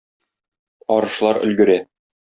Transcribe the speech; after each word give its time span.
Арышлар 0.97 1.43
өлгерә. 1.47 1.81